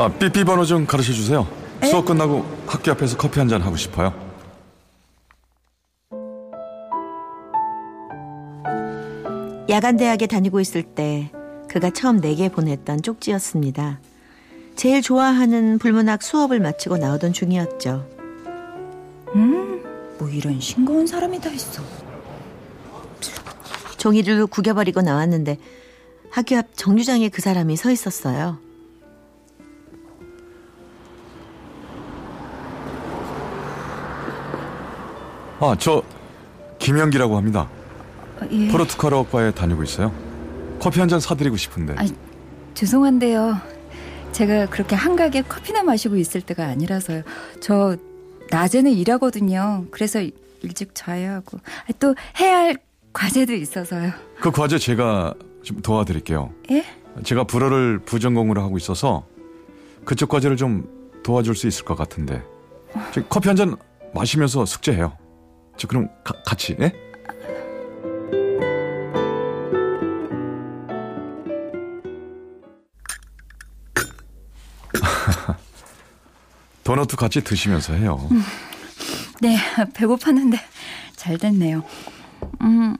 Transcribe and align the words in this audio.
아, 0.00 0.08
삐삐 0.08 0.44
번호 0.44 0.64
좀 0.64 0.86
가르쳐 0.86 1.12
주세요. 1.12 1.46
수업 1.84 2.06
끝나고 2.06 2.42
학교 2.66 2.90
앞에서 2.92 3.18
커피 3.18 3.38
한 3.38 3.48
잔 3.48 3.60
하고 3.60 3.76
싶어요. 3.76 4.14
야간 9.68 9.96
대학에 9.96 10.26
다니고 10.26 10.60
있을 10.60 10.82
때 10.82 11.30
그가 11.68 11.90
처음 11.90 12.20
내게 12.20 12.48
보냈던 12.48 13.02
쪽지였습니다. 13.02 14.00
제일 14.74 15.02
좋아하는 15.02 15.78
불문학 15.78 16.22
수업을 16.22 16.58
마치고 16.60 16.96
나오던 16.96 17.32
중이었죠. 17.32 18.06
뭐 20.18 20.28
이런 20.28 20.60
싱거운 20.60 21.06
사람이 21.06 21.40
다 21.40 21.50
있어. 21.50 21.82
종이를 23.98 24.46
구겨버리고 24.46 25.02
나왔는데 25.02 25.58
학교 26.30 26.56
앞 26.56 26.66
정류장에 26.74 27.28
그 27.28 27.42
사람이 27.42 27.76
서 27.76 27.90
있었어요. 27.90 28.58
아, 35.60 35.76
저 35.78 36.02
김영기라고 36.78 37.36
합니다. 37.36 37.68
어, 38.40 38.46
예. 38.50 38.68
포르투갈어과에 38.68 39.52
다니고 39.52 39.82
있어요. 39.82 40.12
커피 40.80 41.00
한 41.00 41.08
잔 41.08 41.20
사드리고 41.20 41.56
싶은데. 41.56 41.94
아, 41.98 42.04
죄송한데요. 42.74 43.58
제가 44.32 44.66
그렇게 44.66 44.94
한가하게 44.96 45.42
커피나 45.42 45.82
마시고 45.82 46.16
있을 46.16 46.40
때가 46.40 46.64
아니라서요. 46.66 47.22
저 47.60 47.96
낮에는 48.50 48.90
일하거든요. 48.92 49.86
그래서 49.90 50.20
일찍 50.62 50.94
자야 50.94 51.34
하고 51.34 51.58
아, 51.58 51.92
또 51.98 52.14
해야 52.38 52.58
할 52.58 52.76
과제도 53.12 53.52
있어서요. 53.52 54.12
그 54.40 54.50
과제 54.50 54.78
제가 54.78 55.34
좀 55.62 55.82
도와드릴게요. 55.82 56.50
예? 56.70 56.84
제가 57.24 57.44
불어를 57.44 57.98
부전공으로 57.98 58.62
하고 58.62 58.76
있어서 58.78 59.26
그쪽 60.04 60.28
과제를 60.30 60.56
좀 60.56 60.88
도와줄 61.24 61.54
수 61.54 61.66
있을 61.66 61.84
것 61.84 61.96
같은데. 61.96 62.42
저 63.12 63.22
커피 63.24 63.48
한 63.48 63.56
잔 63.56 63.76
마시면서 64.14 64.64
숙제해요. 64.64 65.12
저 65.80 65.88
그럼 65.88 66.10
가- 66.22 66.34
같이, 66.44 66.76
예? 66.78 66.92
도넛도 76.84 77.16
같이 77.16 77.42
드시면서 77.42 77.94
해요. 77.94 78.28
네, 79.40 79.56
배고팠는데 79.94 80.58
잘 81.16 81.38
됐네요. 81.38 81.82
음, 82.62 82.96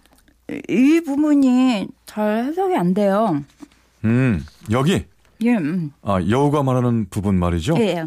이 0.68 1.00
부분이 1.04 1.88
잘 2.06 2.44
해석이 2.44 2.74
안 2.76 2.94
돼요. 2.94 3.42
음, 4.04 4.44
여기 4.70 5.04
예, 5.42 5.54
음, 5.56 5.92
아, 6.02 6.18
여우가 6.28 6.62
말하는 6.62 7.06
부분 7.10 7.36
말이죠. 7.38 7.76
예, 7.78 8.06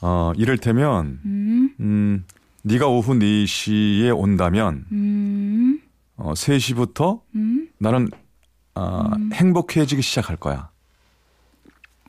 어, 0.00 0.32
이를테면 0.36 1.20
음, 1.24 2.24
네가 2.66 2.88
오후 2.88 3.14
4시에 3.14 4.16
온다면 4.18 4.86
음, 4.90 5.80
어, 6.16 6.32
3시부터 6.32 7.20
음. 7.36 7.68
나는 7.78 8.08
아, 8.74 9.10
행복해지기 9.32 10.02
시작할 10.02 10.36
거야. 10.36 10.70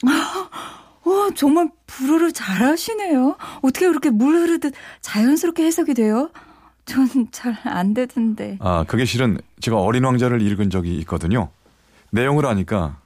와, 0.07 1.29
정말 1.35 1.69
불어를 1.85 2.33
잘하시네요. 2.33 3.37
어떻게 3.61 3.87
그렇게 3.87 4.09
물 4.09 4.35
흐르듯 4.35 4.73
자연스럽게 5.01 5.63
해석이 5.63 5.93
돼요? 5.93 6.31
전 6.85 7.07
잘 7.31 7.55
안 7.65 7.93
되던데. 7.93 8.57
아, 8.59 8.83
그게 8.87 9.05
실은 9.05 9.37
제가 9.59 9.79
어린 9.79 10.03
왕자를 10.05 10.41
읽은 10.41 10.69
적이 10.71 10.97
있거든요. 11.01 11.49
내용을 12.11 12.45
아니까 12.47 12.99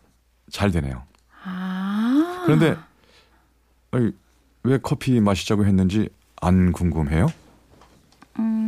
잘 0.49 0.71
되네요. 0.71 1.03
아. 1.43 2.43
그런데 2.45 2.77
아니, 3.91 4.11
왜 4.63 4.77
커피 4.81 5.19
마시자고 5.19 5.65
했는지 5.65 6.07
안 6.41 6.71
궁금해요? 6.71 7.27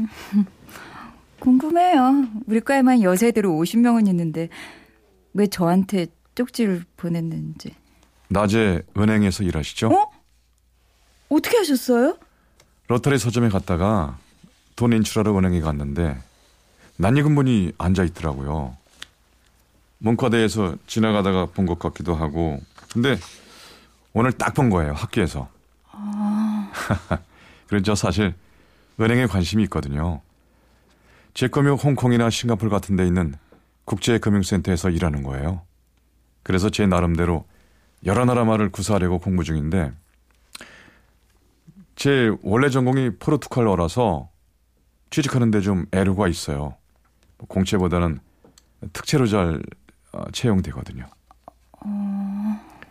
궁금해요. 1.40 2.26
우리 2.48 2.62
과에만 2.62 3.02
여세대로 3.02 3.52
50명은 3.52 4.08
있는데 4.08 4.50
왜 5.34 5.48
저한테 5.48 6.08
쪽지를 6.36 6.84
보냈는지. 6.98 7.76
낮에 8.30 8.82
은행에서 8.98 9.44
일하시죠? 9.44 9.88
어? 9.90 10.10
어떻게 11.30 11.58
하셨어요? 11.58 12.18
로터리 12.88 13.18
서점에 13.18 13.50
갔다가 13.50 14.18
돈 14.76 14.94
인출하러 14.94 15.38
은행에 15.38 15.62
갔는데 15.62 16.18
낯익은 16.98 17.36
분이 17.36 17.74
앉아 17.78 18.04
있더라고요. 18.04 18.76
문과대에서 20.00 20.76
지나가다가 20.88 21.46
본 21.48 21.66
것 21.66 21.80
같기도 21.80 22.16
하고 22.16 22.60
근데 22.92 23.18
오늘 24.14 24.32
딱 24.32 24.54
본 24.54 24.70
거예요 24.70 24.94
학교에서. 24.94 25.50
그래서 27.68 27.84
저 27.84 27.96
사실 27.96 28.34
은행에 29.00 29.26
관심이 29.28 29.64
있거든요. 29.64 30.22
제 31.34 31.48
꿈이 31.48 31.70
홍콩이나 31.70 32.30
싱가포르 32.30 32.70
같은 32.70 32.96
데 32.96 33.06
있는 33.06 33.34
국제금융센터에서 33.86 34.90
일하는 34.90 35.24
거예요. 35.24 35.62
그래서 36.44 36.70
제 36.70 36.86
나름대로 36.86 37.46
여러 38.06 38.26
나라 38.26 38.44
말을 38.44 38.70
구사하려고 38.70 39.20
공부 39.20 39.44
중인데 39.44 39.92
제 41.96 42.32
원래 42.42 42.70
전공이 42.70 43.18
포르투갈어라서 43.18 44.30
취직하는데 45.10 45.62
좀 45.62 45.86
애로가 45.92 46.28
있어요. 46.28 46.76
뭐 47.38 47.48
공채보다는 47.48 48.20
특채로 48.94 49.28
잘 49.28 49.62
어, 50.12 50.26
채용되거든요. 50.32 51.06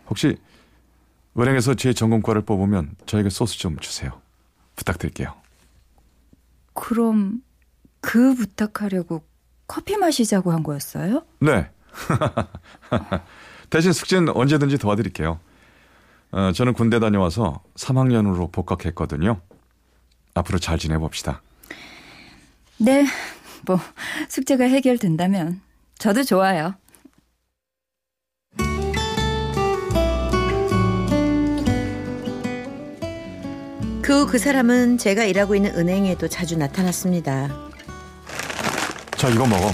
혹시 0.09 0.37
은행에서 1.37 1.75
제 1.75 1.93
전공과를 1.93 2.41
뽑으면 2.43 2.95
저에게 3.05 3.29
소스 3.29 3.57
좀 3.57 3.77
주세요. 3.79 4.21
부탁드릴게요. 4.75 5.33
그럼 6.73 7.41
그 8.01 8.35
부탁하려고 8.35 9.23
커피 9.67 9.97
마시자고 9.97 10.51
한 10.51 10.63
거였어요? 10.63 11.25
네. 11.39 11.69
대신 13.69 13.91
숙제는 13.93 14.35
언제든지 14.35 14.77
도와드릴게요. 14.77 15.39
어, 16.31 16.51
저는 16.51 16.73
군대 16.73 16.99
다녀와서 16.99 17.61
3학년으로 17.75 18.51
복학했거든요. 18.51 19.39
앞으로 20.33 20.59
잘 20.59 20.77
지내봅시다. 20.77 21.41
네. 22.77 23.05
뭐 23.65 23.79
숙제가 24.29 24.65
해결된다면 24.65 25.61
저도 25.97 26.23
좋아요. 26.23 26.75
그 34.03 34.11
후 34.13 34.25
그 34.27 34.37
사람은 34.37 34.97
제가 34.97 35.23
일하고 35.23 35.55
있는 35.55 35.73
은행에도 35.75 36.27
자주 36.27 36.57
나타났습니다. 36.57 37.49
자, 39.15 39.29
이거 39.29 39.45
먹어. 39.47 39.71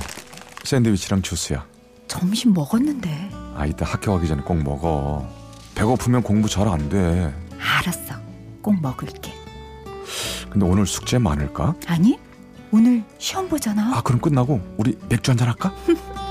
샌드위치랑 0.63 1.21
주스야. 1.21 1.65
점심 2.07 2.53
먹었는데. 2.53 3.29
아, 3.55 3.65
이따 3.65 3.85
학교 3.85 4.13
가기 4.13 4.27
전에 4.27 4.41
꼭 4.43 4.55
먹어. 4.61 5.27
배고프면 5.75 6.21
공부 6.23 6.47
잘 6.49 6.67
안 6.67 6.89
돼. 6.89 7.33
알았어. 7.59 8.15
꼭 8.61 8.79
먹을게. 8.81 9.33
근데 10.49 10.65
오늘 10.65 10.85
숙제 10.85 11.17
많을까? 11.17 11.75
아니? 11.87 12.19
오늘 12.71 13.03
시험 13.17 13.47
보잖아. 13.49 13.97
아, 13.97 14.01
그럼 14.01 14.21
끝나고 14.21 14.61
우리 14.77 14.95
맥주 15.09 15.31
한잔 15.31 15.47
할까? 15.47 15.73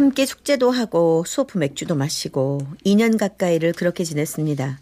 함께 0.00 0.24
숙제도 0.24 0.70
하고 0.70 1.24
수업 1.26 1.54
후 1.54 1.58
맥주도 1.58 1.94
마시고 1.94 2.58
2년 2.86 3.18
가까이를 3.18 3.74
그렇게 3.74 4.02
지냈습니다. 4.02 4.78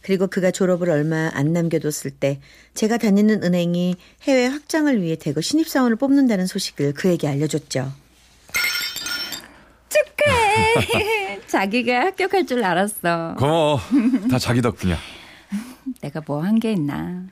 그리고 0.00 0.28
그가 0.28 0.50
졸업을 0.50 0.88
얼마 0.88 1.30
안 1.34 1.52
남겨뒀을 1.52 2.10
때 2.10 2.40
제가 2.72 2.96
다니는 2.96 3.42
은행이 3.44 3.96
해외 4.22 4.46
확장을 4.46 5.02
위해 5.02 5.14
대거 5.16 5.42
신입사원을 5.42 5.96
뽑는다는 5.96 6.46
소식을 6.46 6.94
그에게 6.94 7.28
알려줬죠. 7.28 7.92
축하해. 9.90 11.40
자기가 11.48 12.00
합격할 12.06 12.46
줄 12.46 12.64
알았어. 12.64 13.34
고마워. 13.38 13.78
다 14.30 14.38
자기 14.38 14.62
덕분이야. 14.62 14.96
내가 16.00 16.22
뭐 16.26 16.40
한 16.42 16.58
게 16.58 16.72
있나. 16.72 17.24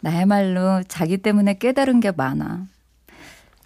나야말로 0.00 0.82
자기 0.88 1.18
때문에 1.18 1.58
깨달은 1.58 2.00
게 2.00 2.10
많아. 2.12 2.64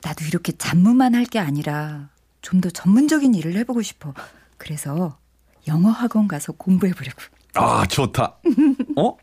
나도 0.03 0.25
이렇게 0.25 0.51
잡무만 0.59 1.15
할 1.15 1.25
게 1.27 1.39
아니라 1.39 2.09
좀 2.45 2.61
더 2.61 2.71
전문적인 2.71 3.35
일을 3.35 3.57
해보고 3.57 3.83
싶어. 3.83 4.15
그래서 4.59 5.19
영어 5.67 5.91
학원 5.91 6.29
가서 6.29 6.53
공부해보려고. 6.53 7.21
아, 7.55 7.85
좋다. 7.87 8.37
어? 8.97 9.17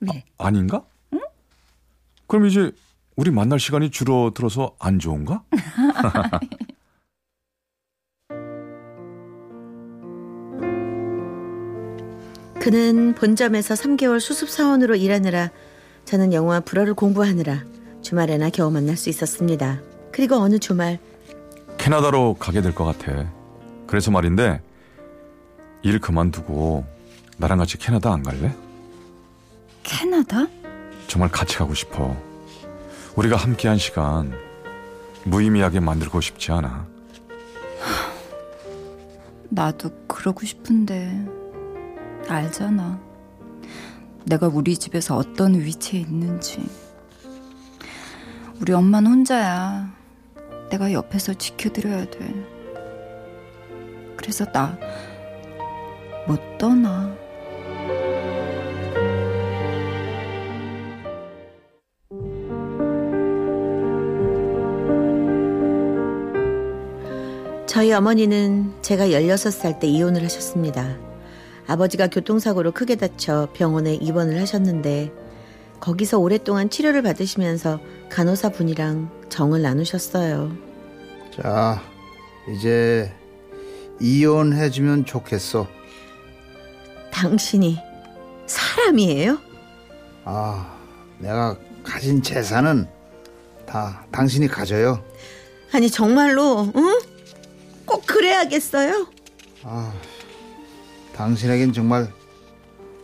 왜? 0.00 0.24
아 0.36 0.50
닌가? 0.50 0.84
그럼 2.26 2.46
이제 2.46 2.72
우리 3.16 3.30
만날 3.30 3.58
시간이 3.60 3.90
줄어들어서 3.90 4.74
안 4.78 4.98
좋은가? 4.98 5.42
그는 12.60 13.14
본점에서 13.14 13.74
3개월 13.74 14.20
수습 14.20 14.50
사원으로 14.50 14.96
일하느라 14.96 15.50
저는 16.04 16.32
영어와 16.32 16.60
불어를 16.60 16.94
공부하느라 16.94 17.64
주말에나 18.02 18.50
겨우 18.50 18.70
만날 18.70 18.96
수 18.96 19.08
있었습니다. 19.08 19.80
그리고 20.12 20.36
어느 20.36 20.58
주말 20.58 20.98
캐나다로 21.92 22.34
가게 22.34 22.60
될 22.60 22.74
것 22.74 22.84
같아. 22.84 23.32
그래서 23.86 24.10
말인데 24.10 24.60
일 25.82 25.98
그만두고 26.00 26.84
나랑 27.38 27.56
같이 27.56 27.78
캐나다 27.78 28.12
안 28.12 28.22
갈래? 28.22 28.54
캐나다? 29.84 30.46
정말 31.06 31.30
같이 31.30 31.56
가고 31.56 31.72
싶어. 31.72 32.14
우리가 33.16 33.36
함께한 33.36 33.78
시간 33.78 34.34
무의미하게 35.24 35.80
만들고 35.80 36.20
싶지 36.20 36.52
않아. 36.52 36.86
나도 39.48 39.88
그러고 40.06 40.44
싶은데 40.44 41.26
알잖아. 42.28 43.00
내가 44.26 44.46
우리 44.48 44.76
집에서 44.76 45.16
어떤 45.16 45.54
위치에 45.54 46.00
있는지. 46.00 46.68
우리 48.60 48.74
엄마는 48.74 49.10
혼자야. 49.10 49.96
내가 50.70 50.92
옆에서 50.92 51.34
지켜드려야 51.34 52.10
돼. 52.10 52.18
그래서 54.16 54.44
나 54.52 54.78
못 56.28 56.58
떠나. 56.58 57.16
저희 67.66 67.92
어머니는 67.94 68.74
제가 68.82 69.06
16살 69.06 69.80
때 69.80 69.86
이혼을 69.86 70.22
하셨습니다. 70.22 70.98
아버지가 71.66 72.08
교통사고로 72.08 72.72
크게 72.72 72.96
다쳐 72.96 73.48
병원에 73.54 73.94
입원을 73.94 74.38
하셨는데 74.38 75.10
거기서 75.80 76.18
오랫동안 76.18 76.68
치료를 76.68 77.00
받으시면서 77.02 77.80
간호사 78.10 78.50
분이랑 78.50 79.26
정을 79.28 79.62
나누셨어요. 79.62 80.52
자, 81.40 81.82
이제 82.48 83.12
이혼해주면 84.00 85.04
좋겠어. 85.04 85.66
당신이 87.12 87.78
사람이에요? 88.46 89.38
아, 90.24 90.76
내가 91.18 91.56
가진 91.82 92.22
재산은 92.22 92.86
다 93.66 94.04
당신이 94.10 94.48
가져요. 94.48 95.02
아니 95.72 95.90
정말로 95.90 96.72
응? 96.74 97.00
꼭 97.84 98.06
그래야겠어요? 98.06 99.06
아, 99.64 99.92
당신에겐 101.14 101.72
정말 101.72 102.10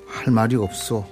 할 0.07 0.33
말이 0.33 0.57
없어. 0.57 1.07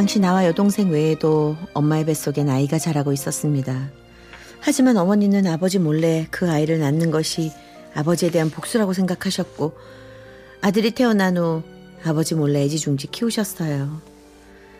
당시 0.00 0.18
나와 0.18 0.46
여동생 0.46 0.88
외에도 0.88 1.58
엄마의 1.74 2.06
뱃속엔 2.06 2.48
아이가 2.48 2.78
자라고 2.78 3.12
있었습니다. 3.12 3.90
하지만 4.58 4.96
어머니는 4.96 5.46
아버지 5.46 5.78
몰래 5.78 6.26
그 6.30 6.50
아이를 6.50 6.78
낳는 6.78 7.10
것이 7.10 7.52
아버지에 7.94 8.30
대한 8.30 8.48
복수라고 8.48 8.94
생각하셨고 8.94 9.76
아들이 10.62 10.92
태어난 10.92 11.36
후 11.36 11.62
아버지 12.02 12.34
몰래 12.34 12.62
애지중지 12.62 13.08
키우셨어요. 13.08 14.00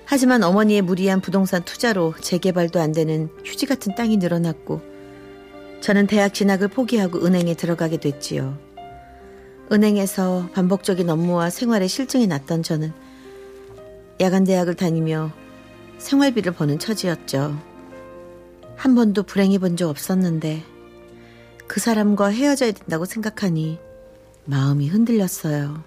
하지만 0.06 0.42
어머니의 0.42 0.80
무리한 0.80 1.20
부동산 1.20 1.66
투자로 1.66 2.14
재개발도 2.18 2.80
안 2.80 2.92
되는 2.92 3.28
휴지 3.44 3.66
같은 3.66 3.94
땅이 3.94 4.16
늘어났고 4.16 4.80
저는 5.82 6.06
대학 6.06 6.32
진학을 6.32 6.68
포기하고 6.68 7.26
은행에 7.26 7.52
들어가게 7.52 7.98
됐지요. 7.98 8.56
은행에서 9.70 10.48
반복적인 10.54 11.10
업무와 11.10 11.50
생활에 11.50 11.88
실증이 11.88 12.26
났던 12.26 12.62
저는 12.62 13.09
야간 14.20 14.44
대학을 14.44 14.74
다니며 14.74 15.32
생활비를 15.98 16.52
버는 16.52 16.78
처지였죠. 16.78 17.58
한 18.76 18.94
번도 18.94 19.22
불행해 19.24 19.58
본 19.58 19.76
적 19.76 19.88
없었는데 19.88 20.64
그 21.66 21.80
사람과 21.80 22.28
헤어져야 22.28 22.72
된다고 22.72 23.04
생각하니 23.04 23.78
마음이 24.44 24.88
흔들렸어요. 24.88 25.82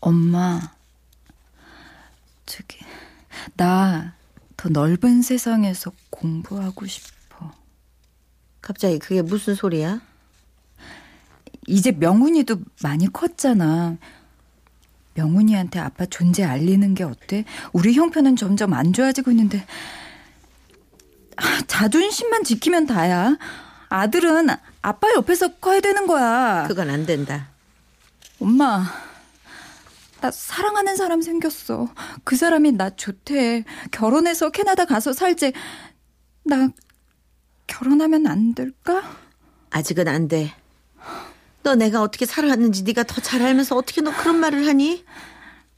엄마, 0.00 0.60
저기, 2.46 2.78
나 3.56 4.14
더 4.56 4.70
넓은 4.70 5.20
세상에서 5.20 5.92
공부하고 6.08 6.86
싶어. 6.86 7.52
갑자기 8.62 8.98
그게 8.98 9.20
무슨 9.20 9.54
소리야? 9.54 10.00
이제 11.66 11.92
명훈이도 11.92 12.56
많이 12.82 13.12
컸잖아. 13.12 13.98
명훈이한테 15.14 15.78
아빠 15.80 16.06
존재 16.06 16.44
알리는 16.44 16.94
게 16.94 17.04
어때? 17.04 17.44
우리 17.72 17.94
형편은 17.94 18.36
점점 18.36 18.72
안 18.72 18.92
좋아지고 18.92 19.30
있는데 19.30 19.64
아, 21.36 21.62
자존심만 21.66 22.44
지키면 22.44 22.86
다야. 22.86 23.36
아들은 23.88 24.48
아빠 24.82 25.12
옆에서 25.14 25.54
커야 25.56 25.80
되는 25.80 26.06
거야. 26.06 26.66
그건 26.68 26.90
안 26.90 27.06
된다. 27.06 27.48
엄마, 28.40 28.84
나 30.20 30.30
사랑하는 30.30 30.96
사람 30.96 31.22
생겼어. 31.22 31.88
그 32.24 32.36
사람이 32.36 32.72
나 32.72 32.90
좋대. 32.90 33.64
결혼해서 33.90 34.50
캐나다 34.50 34.84
가서 34.84 35.12
살지. 35.12 35.52
나 36.44 36.68
결혼하면 37.66 38.26
안 38.26 38.54
될까? 38.54 39.02
아직은 39.70 40.08
안 40.08 40.28
돼. 40.28 40.52
너 41.64 41.74
내가 41.74 42.02
어떻게 42.02 42.26
살아왔는지 42.26 42.82
네가 42.84 43.04
더 43.04 43.20
잘 43.22 43.40
알면서 43.42 43.74
어떻게 43.74 44.02
너 44.02 44.14
그런 44.14 44.36
말을 44.36 44.66
하니? 44.68 45.04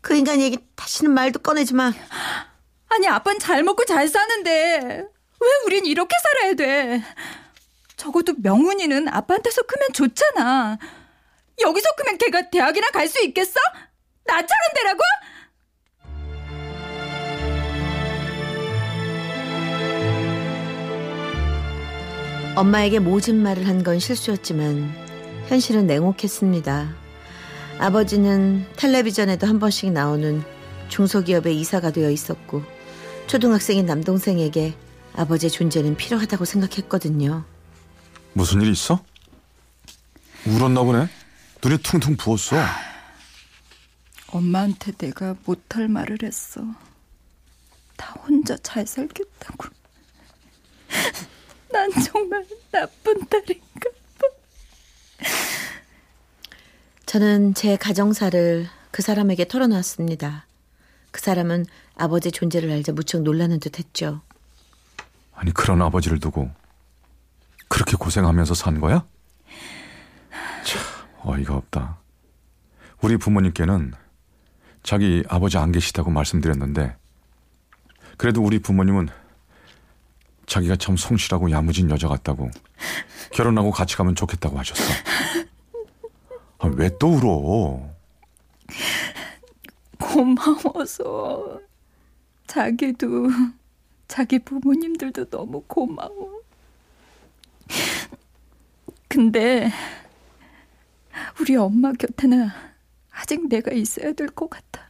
그 0.00 0.14
인간 0.16 0.40
얘기 0.40 0.58
다시는 0.74 1.12
말도 1.12 1.38
꺼내지 1.40 1.74
마. 1.74 1.92
아니, 2.88 3.08
아빠는 3.08 3.38
잘 3.38 3.62
먹고 3.62 3.84
잘 3.84 4.08
사는데 4.08 5.04
왜 5.40 5.48
우린 5.64 5.86
이렇게 5.86 6.14
살아야 6.22 6.54
돼? 6.54 7.02
적어도 7.96 8.34
명훈이는 8.38 9.08
아빠한테서 9.08 9.62
크면 9.62 9.92
좋잖아. 9.92 10.78
여기서 11.60 11.86
크면 11.96 12.18
걔가 12.18 12.50
대학이나 12.50 12.88
갈 12.90 13.08
수 13.08 13.22
있겠어? 13.24 13.60
나처럼 14.24 14.58
되라고? 14.74 15.00
엄마에게 22.56 22.98
모진 22.98 23.42
말을 23.42 23.66
한 23.68 23.82
건 23.84 23.98
실수였지만 24.00 25.05
현실은 25.48 25.86
냉혹했습니다. 25.86 26.94
아버지는 27.78 28.66
텔레비전에도 28.76 29.46
한 29.46 29.58
번씩 29.58 29.92
나오는 29.92 30.42
중소기업의 30.88 31.58
이사가 31.60 31.92
되어 31.92 32.10
있었고 32.10 32.62
초등학생인 33.26 33.86
남동생에게 33.86 34.74
아버지의 35.14 35.50
존재는 35.50 35.96
필요하다고 35.96 36.44
생각했거든요. 36.44 37.44
무슨 38.32 38.60
일 38.62 38.70
있어? 38.72 39.02
울었나 40.46 40.82
보네. 40.82 41.08
눈이 41.64 41.78
퉁퉁 41.78 42.16
부었어. 42.16 42.56
엄마한테 44.28 44.92
내가 44.92 45.34
못할 45.44 45.88
말을 45.88 46.18
했어. 46.22 46.60
다 47.96 48.14
혼자 48.26 48.56
잘 48.58 48.86
살겠다고. 48.86 49.68
난 51.72 51.90
정말 52.04 52.46
나쁜 52.70 53.26
딸인가 53.26 53.90
봐. 53.90 53.95
저는 57.06 57.54
제 57.54 57.76
가정사를 57.76 58.66
그 58.90 59.02
사람에게 59.02 59.46
털어놨습니다. 59.48 60.46
그 61.10 61.20
사람은 61.20 61.64
아버지의 61.96 62.32
존재를 62.32 62.70
알자 62.70 62.92
무척 62.92 63.22
놀라는 63.22 63.60
듯 63.60 63.78
했죠. 63.78 64.20
아니 65.34 65.52
그런 65.52 65.80
아버지를 65.82 66.18
두고 66.18 66.50
그렇게 67.68 67.96
고생하면서 67.96 68.54
산 68.54 68.80
거야? 68.80 69.04
참 70.64 70.82
어이가 71.22 71.54
없다. 71.54 71.98
우리 73.02 73.16
부모님께는 73.16 73.92
자기 74.82 75.22
아버지 75.28 75.58
안 75.58 75.72
계시다고 75.72 76.10
말씀드렸는데 76.10 76.96
그래도 78.16 78.42
우리 78.42 78.58
부모님은 78.58 79.08
자기가 80.46 80.76
참 80.76 80.96
성실하고 80.96 81.50
야무진 81.50 81.90
여자 81.90 82.08
같다고 82.08 82.50
결혼하고 83.32 83.70
같이 83.70 83.96
가면 83.96 84.14
좋겠다고 84.14 84.58
하셨어. 84.58 84.82
아, 86.58 86.68
왜 86.68 86.88
또 86.98 87.08
울어? 87.08 87.94
고마워서 90.00 91.60
자기도 92.46 93.28
자기 94.08 94.38
부모님들도 94.38 95.30
너무 95.30 95.62
고마워. 95.66 96.40
근데 99.08 99.70
우리 101.40 101.56
엄마 101.56 101.92
곁에는 101.92 102.48
아직 103.10 103.48
내가 103.48 103.72
있어야 103.72 104.12
될 104.12 104.28
것 104.28 104.48
같아. 104.50 104.88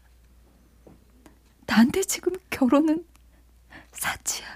나한테 1.67 2.03
지금 2.03 2.33
결혼은 2.51 3.05
사치야. 3.93 4.47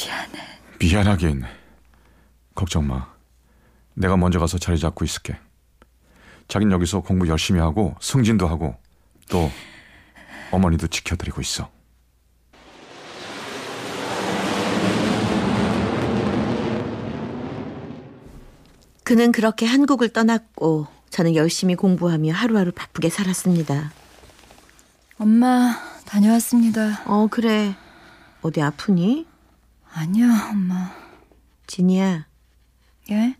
미안해. 0.00 0.60
미안하긴. 0.78 1.44
걱정 2.54 2.86
마. 2.86 3.08
내가 3.94 4.16
먼저 4.16 4.38
가서 4.38 4.56
자리 4.58 4.78
잡고 4.78 5.04
있을게. 5.04 5.36
자긴 6.48 6.72
여기서 6.72 7.00
공부 7.00 7.28
열심히 7.28 7.60
하고 7.60 7.94
승진도 8.00 8.48
하고 8.48 8.76
또 9.28 9.50
어머니도 10.50 10.86
지켜드리고 10.86 11.40
있어. 11.42 11.70
그는 19.04 19.32
그렇게 19.32 19.66
한국을 19.66 20.08
떠났고 20.10 20.86
저는 21.10 21.34
열심히 21.34 21.74
공부하며 21.74 22.32
하루하루 22.32 22.72
바쁘게 22.72 23.10
살았습니다. 23.10 23.92
엄마, 25.18 25.76
다녀왔습니다. 26.06 27.02
어, 27.06 27.26
그래. 27.28 27.74
어디 28.42 28.62
아프니? 28.62 29.29
아니야, 29.92 30.50
엄마. 30.52 30.94
진이야, 31.66 32.26
예? 33.10 33.36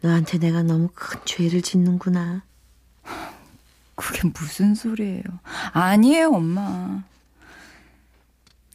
너한테 0.00 0.38
내가 0.38 0.62
너무 0.62 0.88
큰 0.94 1.20
죄를 1.24 1.62
짓는구나. 1.62 2.42
그게 3.94 4.28
무슨 4.28 4.74
소리예요? 4.74 5.22
아니에요, 5.72 6.30
엄마. 6.30 7.02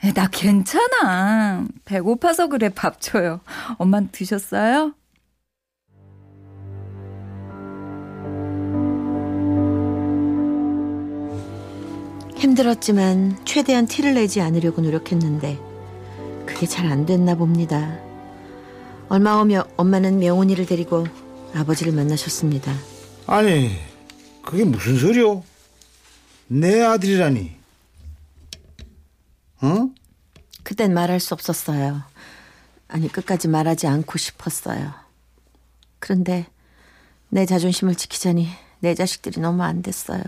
에, 0.04 0.14
나 0.14 0.28
괜찮아. 0.28 1.66
배고파서 1.86 2.48
그래, 2.48 2.70
밥 2.70 3.02
줘요. 3.02 3.42
엄마 3.78 4.02
드셨어요? 4.12 4.94
힘들었지만 12.38 13.44
최대한 13.46 13.88
티를 13.88 14.14
내지 14.14 14.42
않으려고 14.42 14.82
노력했는데 14.82 15.75
그게 16.46 16.66
잘 16.68 16.86
안 16.88 17.06
됐나 17.06 17.36
봅니다. 17.36 18.00
얼마 19.10 19.38
후 19.40 19.46
며 19.46 19.66
엄마는 19.78 20.20
명훈이를 20.20 20.66
데리고 20.66 21.06
아버지를 21.54 21.94
만나셨습니다. 21.94 22.74
아니, 23.28 23.78
그게 24.44 24.64
무슨 24.64 24.98
소리요? 24.98 25.44
내 26.48 26.82
아들이라니. 26.82 27.56
어? 29.62 29.90
그땐 30.64 30.94
말할 30.94 31.20
수 31.20 31.34
없었어요. 31.34 32.02
아니, 32.88 33.08
끝까지 33.12 33.48
말하지 33.48 33.88
않고 33.88 34.18
싶었어요. 34.18 34.94
그런데 36.00 36.48
내 37.30 37.46
자존심을 37.46 37.96
지키자니 37.96 38.48
내 38.80 38.94
자식들이 38.94 39.40
너무 39.42 39.64
안 39.64 39.82
됐어요. 39.82 40.22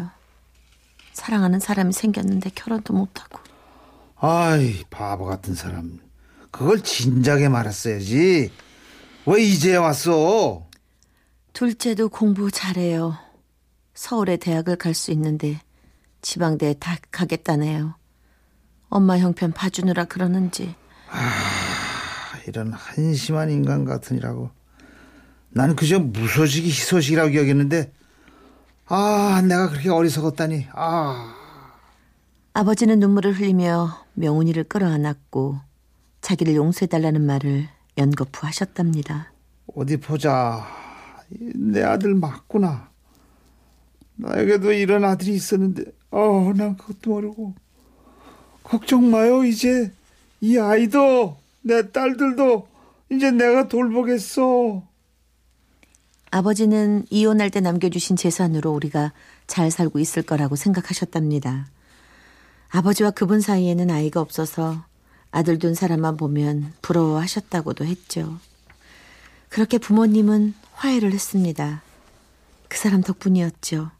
사랑하는 1.14 1.60
사람이 1.60 1.94
생겼는데 1.94 2.52
결혼도 2.56 2.94
못하고. 2.94 3.40
아이, 4.20 4.84
바보 4.90 5.26
같은 5.26 5.54
사람. 5.56 6.00
그걸 6.52 6.82
진작에 6.82 7.50
말했어야지. 7.50 8.52
왜 9.26 9.44
이제 9.44 9.76
왔어? 9.76 10.68
둘째도 11.54 12.10
공부 12.10 12.50
잘해요. 12.52 13.18
서울에 13.94 14.38
대학을 14.38 14.76
갈 14.78 14.94
수 14.94 15.12
있는데 15.12 15.60
지방대에 16.22 16.76
다 16.76 16.98
가겠다네요. 17.12 17.96
엄마 18.90 19.18
형편 19.18 19.52
봐주느라 19.52 20.06
그러는지 20.06 20.76
이런 22.48 22.72
한심한 22.72 23.50
인간 23.52 23.84
같으니라고. 23.86 24.50
나는 25.50 25.76
그저 25.76 26.00
무소식이 26.00 26.68
희소식이라고 26.70 27.36
여겼는데, 27.36 27.92
아, 28.86 29.42
내가 29.46 29.70
그렇게 29.70 29.90
어리석었다니. 29.90 30.68
아. 30.74 31.34
아버지는 32.54 33.00
눈물을 33.00 33.34
흘리며 33.34 34.06
명훈이를 34.14 34.64
끌어안았고 34.66 35.60
자기를 36.28 36.56
용서해달라는 36.56 37.26
말을 37.26 37.70
연거푸 37.98 38.46
하셨답니다. 38.46 39.32
어디 39.74 39.96
보자. 39.96 40.68
내 41.30 41.82
아들 41.82 42.16
맞구나. 42.16 42.90
나에게도 44.18 44.74
이런 44.74 45.06
아들이 45.06 45.34
있었는데, 45.34 45.84
어, 46.12 46.52
난 46.54 46.76
그것도 46.76 47.12
모르고. 47.12 47.54
걱정 48.62 49.10
마요, 49.10 49.46
이제. 49.46 49.94
이 50.42 50.58
아이도, 50.58 51.38
내 51.62 51.94
딸들도, 51.94 52.68
이제 53.10 53.32
내가 53.32 53.70
돌보겠어. 53.70 54.84
아버지는 56.32 57.06
이혼할 57.10 57.50
때 57.52 57.62
남겨주신 57.62 58.18
재산으로 58.18 58.74
우리가 58.74 59.14
잘 59.48 59.72
살고 59.72 60.00
있을 60.00 60.24
거라고 60.24 60.58
생각하셨답니다. 60.58 61.68
아버지와 62.68 63.12
그분 63.12 63.40
사이에는 63.40 63.90
아이가 63.90 64.20
없어서 64.20 64.84
아들 65.38 65.60
둔 65.60 65.76
사람만 65.76 66.18
보면 66.18 66.74
부러워하셨다고도 66.82 67.86
했죠. 67.86 68.40
그렇게 69.50 69.78
부모님은 69.78 70.56
화해를 70.74 71.14
했습니다. 71.14 71.84
그 72.68 72.76
사람 72.76 73.04
덕분이었죠. 73.04 73.92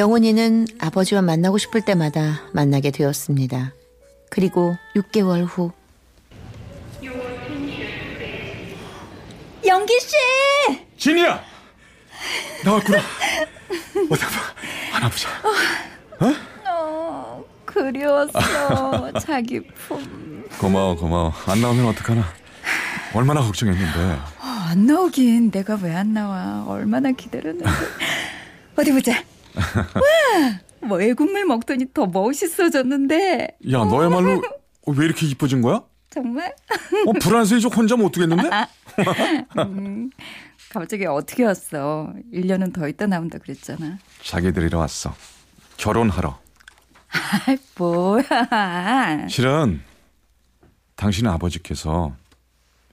명훈이는 0.00 0.66
아버지와 0.78 1.22
만나고 1.22 1.56
싶을 1.56 1.80
때마다 1.80 2.42
만나게 2.52 2.90
되었습니다. 2.90 3.72
그리고 4.28 4.76
6개월 4.94 5.46
후 5.48 5.72
영기 9.64 9.94
씨! 9.98 10.86
진이야! 10.98 11.42
나왔구나. 12.62 12.98
어디 14.10 14.20
봐. 14.20 14.30
하나 14.92 15.08
보자. 15.08 15.28
어, 16.68 17.42
그리웠어. 17.64 19.18
자기 19.20 19.60
품. 19.60 20.44
고마워, 20.60 20.94
고마워. 20.94 21.32
안 21.46 21.62
나오면 21.62 21.86
어떡하나. 21.86 22.22
얼마나 23.14 23.40
걱정했는데. 23.40 23.98
어, 23.98 24.44
안 24.44 24.84
나오긴 24.86 25.50
내가 25.50 25.78
왜 25.82 25.94
안 25.94 26.12
나와. 26.12 26.66
얼마나 26.68 27.12
기다렸는데. 27.12 27.70
어디 28.76 28.92
보자. 28.92 29.22
와! 29.56 30.60
뭐 30.86 31.00
애국물 31.00 31.44
먹더니 31.46 31.86
더 31.92 32.06
멋있어졌는데. 32.06 33.58
야, 33.72 33.78
너야말로 33.84 34.42
왜 34.86 35.04
이렇게 35.04 35.26
이뻐진 35.26 35.62
거야? 35.62 35.82
정말? 36.10 36.54
어, 37.06 37.12
불안해서 37.20 37.56
혼자 37.68 37.96
못 37.96 38.10
두겠는데? 38.12 38.48
음, 39.58 40.10
갑자기 40.70 41.04
어떻게 41.06 41.44
왔어? 41.44 42.12
1년은 42.32 42.72
더 42.72 42.88
있다 42.88 43.06
나온다 43.06 43.38
그랬잖아. 43.38 43.98
자기들이러 44.22 44.78
왔어. 44.78 45.14
결혼하러. 45.76 46.38
아, 47.10 47.56
뭐야. 47.78 49.28
실은 49.28 49.82
당신 50.94 51.26
아버지께서 51.26 52.14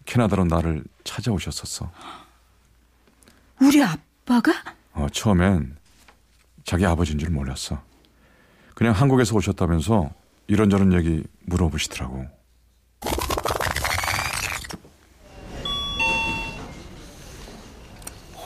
캐나다로 0.05 0.45
나를 0.45 0.83
찾아오셨었어. 1.03 1.91
우리 3.61 3.81
아빠가? 3.83 4.51
어, 4.93 5.07
처음엔 5.11 5.77
자기 6.63 6.85
아버지인 6.85 7.19
줄 7.19 7.29
몰랐어. 7.29 7.81
그냥 8.75 8.93
한국에서 8.93 9.35
오셨다면서 9.35 10.09
이런저런 10.47 10.93
얘기 10.93 11.23
물어보시더라고. 11.45 12.25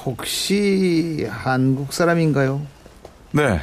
혹시 0.06 1.28
한국 1.30 1.92
사람인가요? 1.92 2.66
네, 3.32 3.60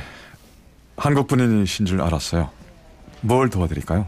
한국 0.97 1.27
분이신 1.27 1.87
줄 1.87 2.03
알았어요. 2.03 2.51
뭘 3.23 3.49
도와드릴까요? 3.49 4.07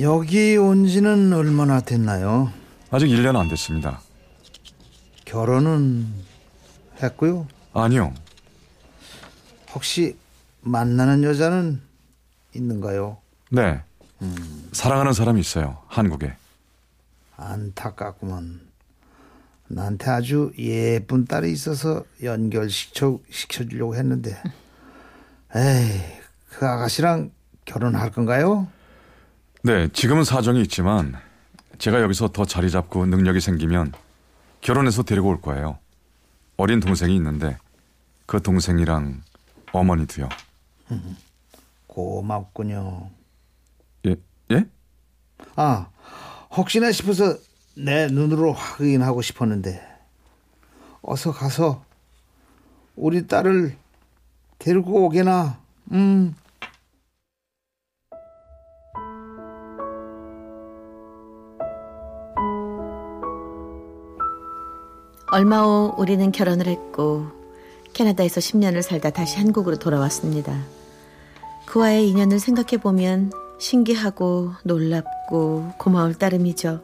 여기 0.00 0.56
온 0.56 0.86
지는 0.86 1.32
얼마나 1.32 1.80
됐나요? 1.80 2.52
아직 2.90 3.06
1년 3.06 3.36
안 3.36 3.48
됐습니다. 3.48 4.00
결혼은 5.24 6.06
했고요. 7.02 7.46
아니요. 7.72 8.12
혹시 9.76 10.16
만나는 10.62 11.22
여자는 11.22 11.82
있는가요? 12.54 13.18
네. 13.50 13.82
사랑하는 14.72 15.12
사람이 15.12 15.38
있어요. 15.38 15.82
한국에. 15.86 16.34
안타깝구먼. 17.36 18.62
나한테 19.68 20.10
아주 20.10 20.50
예쁜 20.58 21.26
딸이 21.26 21.52
있어서 21.52 22.04
연결시켜 22.22 23.18
시켜주려고 23.30 23.96
했는데, 23.96 24.40
에이, 25.54 26.00
그 26.48 26.66
아가씨랑 26.66 27.32
결혼할 27.66 28.10
건가요? 28.12 28.68
네, 29.62 29.88
지금은 29.92 30.24
사정이 30.24 30.62
있지만 30.62 31.16
제가 31.76 32.00
여기서 32.00 32.28
더 32.28 32.46
자리 32.46 32.70
잡고 32.70 33.04
능력이 33.04 33.40
생기면 33.40 33.92
결혼해서 34.62 35.02
데리고 35.02 35.28
올 35.28 35.42
거예요. 35.42 35.78
어린 36.56 36.80
동생이 36.80 37.14
있는데 37.16 37.58
그 38.24 38.40
동생이랑 38.40 39.22
어머니도요. 39.72 40.28
고맙군요. 41.86 43.10
예? 44.06 44.16
예? 44.52 44.66
아, 45.56 45.88
혹시나 46.56 46.92
싶어서 46.92 47.36
내 47.74 48.06
눈으로 48.06 48.52
확인하고 48.52 49.22
싶었는데, 49.22 49.82
어서 51.02 51.32
가서 51.32 51.84
우리 52.96 53.26
딸을 53.26 53.76
데리고 54.58 55.06
오게나, 55.06 55.60
음. 55.92 56.34
얼마 65.32 65.62
후 65.62 65.92
우리는 65.98 66.30
결혼을 66.32 66.66
했고 66.66 67.26
캐나다에서 68.00 68.40
10년을 68.40 68.82
살다 68.82 69.08
다시 69.08 69.38
한국으로 69.38 69.78
돌아왔습니다. 69.78 70.54
그와의 71.64 72.10
인연을 72.10 72.38
생각해 72.38 72.76
보면 72.82 73.32
신기하고 73.58 74.52
놀랍고 74.64 75.72
고마울 75.78 76.14
따름이죠. 76.14 76.82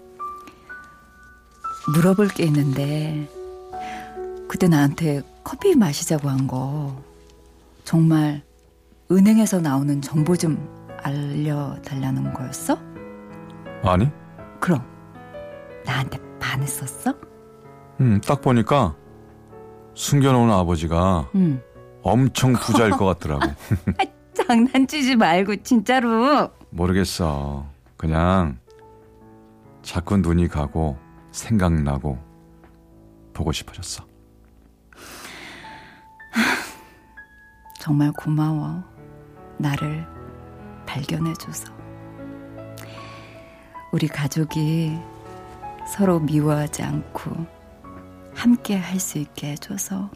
물어볼 1.94 2.28
게 2.28 2.44
있는데 2.44 3.28
그때 4.48 4.68
나한테 4.68 5.20
커피 5.44 5.76
마시자고 5.76 6.30
한 6.30 6.46
거 6.46 6.96
정말 7.84 8.42
은행에서 9.10 9.60
나오는 9.60 10.00
정보 10.00 10.34
좀 10.34 10.66
알려달라는 11.02 12.32
거였어? 12.32 12.78
아니? 13.82 14.08
그럼 14.60 14.82
나한테 15.84 16.18
반했었어? 16.40 17.12
음, 18.00 18.18
딱 18.26 18.40
보니까 18.40 18.96
숨겨놓은 19.94 20.50
아버지가 20.50 21.28
응. 21.34 21.62
엄청 22.02 22.52
부자일 22.54 22.92
것 22.92 23.04
같더라고. 23.04 23.42
아, 23.98 24.04
장난치지 24.34 25.16
말고 25.16 25.62
진짜로. 25.62 26.50
모르겠어. 26.70 27.66
그냥 27.96 28.58
자꾸 29.82 30.16
눈이 30.16 30.48
가고 30.48 30.96
생각나고 31.30 32.18
보고 33.32 33.52
싶어졌어. 33.52 34.04
정말 37.80 38.12
고마워. 38.12 38.82
나를 39.58 40.06
발견해줘서. 40.86 41.72
우리 43.92 44.08
가족이 44.08 44.98
서로 45.86 46.18
미워하지 46.20 46.82
않고 46.82 47.30
함께 48.34 48.76
할 48.76 48.98
수 48.98 49.18
있게 49.18 49.52
해줘서 49.52 50.10